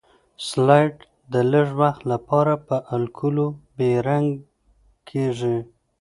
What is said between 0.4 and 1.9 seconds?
سلایډ د لږ